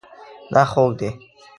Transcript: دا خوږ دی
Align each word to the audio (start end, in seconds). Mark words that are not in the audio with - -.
دا 0.53 0.63
خوږ 0.71 0.91
دی 0.99 1.09